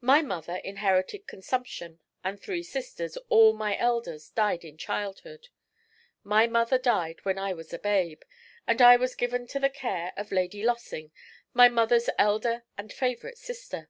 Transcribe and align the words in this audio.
'My 0.00 0.20
mother 0.20 0.56
inherited 0.56 1.28
consumption, 1.28 2.00
and 2.24 2.40
three 2.42 2.64
sisters, 2.64 3.16
all 3.28 3.52
my 3.52 3.78
elders, 3.78 4.30
died 4.30 4.64
in 4.64 4.76
childhood. 4.76 5.46
My 6.24 6.48
mother 6.48 6.76
died 6.76 7.24
when 7.24 7.38
I 7.38 7.52
was 7.52 7.72
a 7.72 7.78
babe, 7.78 8.22
and 8.66 8.82
I 8.82 8.96
was 8.96 9.14
given 9.14 9.46
to 9.46 9.60
the 9.60 9.70
care 9.70 10.12
of 10.16 10.32
Lady 10.32 10.64
Lossing, 10.64 11.12
my 11.54 11.68
mother's 11.68 12.10
elder 12.18 12.64
and 12.76 12.92
favourite 12.92 13.38
sister. 13.38 13.88